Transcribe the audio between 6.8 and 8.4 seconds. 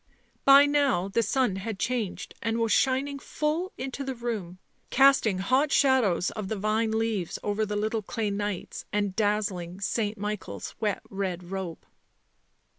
leaves over the little clay